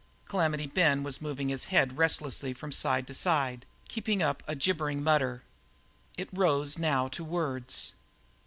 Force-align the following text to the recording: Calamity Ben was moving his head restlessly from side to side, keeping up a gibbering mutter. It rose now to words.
Calamity 0.25 0.65
Ben 0.65 1.03
was 1.03 1.21
moving 1.21 1.49
his 1.49 1.65
head 1.65 1.95
restlessly 1.95 2.53
from 2.55 2.71
side 2.71 3.05
to 3.05 3.13
side, 3.13 3.67
keeping 3.87 4.23
up 4.23 4.41
a 4.47 4.55
gibbering 4.55 5.03
mutter. 5.03 5.43
It 6.17 6.27
rose 6.33 6.79
now 6.79 7.07
to 7.09 7.23
words. 7.23 7.93